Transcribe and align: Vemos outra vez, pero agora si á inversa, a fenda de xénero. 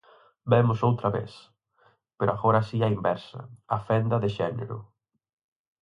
Vemos 0.51 0.79
outra 0.89 1.09
vez, 1.17 1.31
pero 2.17 2.31
agora 2.33 2.61
si 2.67 2.77
á 2.85 2.89
inversa, 2.97 3.41
a 3.75 3.77
fenda 3.87 4.17
de 4.23 4.29
xénero. 4.37 4.77